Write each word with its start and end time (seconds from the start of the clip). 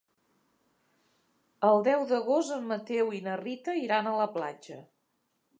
El 1.69 1.83
deu 1.89 2.07
d'agost 2.13 2.55
en 2.57 2.67
Mateu 2.73 3.15
i 3.21 3.23
na 3.29 3.39
Rita 3.45 3.79
iran 3.85 4.11
a 4.15 4.19
la 4.25 4.29
platja. 4.39 4.83